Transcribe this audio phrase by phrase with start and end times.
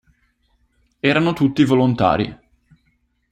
[0.99, 2.35] Erano tutti volontari.